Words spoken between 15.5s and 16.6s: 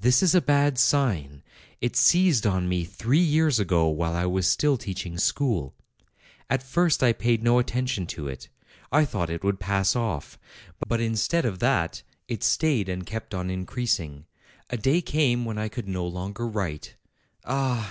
I could no longer